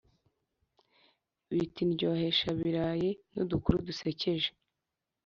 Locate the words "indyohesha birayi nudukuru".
1.85-3.75